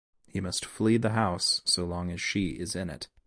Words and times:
He 0.25 0.39
must 0.41 0.65
flee 0.65 0.97
the 0.97 1.11
house 1.11 1.61
so 1.63 1.85
long 1.85 2.09
as 2.09 2.19
she 2.19 2.53
is 2.59 2.75
in 2.75 2.89
it. 2.89 3.07